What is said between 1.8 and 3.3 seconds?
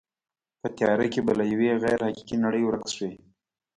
غیر حقیقي نړۍ ورک شوې.